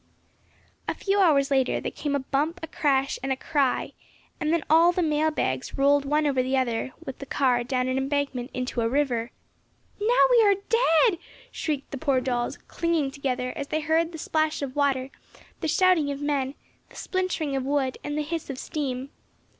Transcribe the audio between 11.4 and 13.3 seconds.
shrieked the poor dolls, clinging